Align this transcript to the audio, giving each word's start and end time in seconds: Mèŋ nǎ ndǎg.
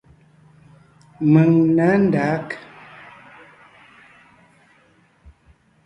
Mèŋ 1.31 1.51
nǎ 1.75 1.87
ndǎg. 2.03 2.47